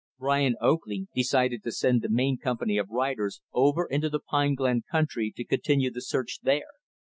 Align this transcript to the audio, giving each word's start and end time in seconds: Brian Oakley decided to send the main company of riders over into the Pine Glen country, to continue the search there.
Brian 0.17 0.55
Oakley 0.59 1.05
decided 1.13 1.61
to 1.61 1.71
send 1.71 2.01
the 2.01 2.09
main 2.09 2.35
company 2.35 2.75
of 2.79 2.89
riders 2.89 3.39
over 3.53 3.85
into 3.85 4.09
the 4.09 4.19
Pine 4.19 4.55
Glen 4.55 4.81
country, 4.91 5.31
to 5.35 5.43
continue 5.45 5.91
the 5.91 6.01
search 6.01 6.39
there. 6.41 6.71